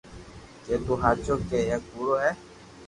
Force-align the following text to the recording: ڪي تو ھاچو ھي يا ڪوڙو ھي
ڪي 0.63 0.75
تو 0.85 0.93
ھاچو 1.01 1.35
ھي 1.49 1.59
يا 1.69 1.77
ڪوڙو 1.89 2.13
ھي 2.23 2.31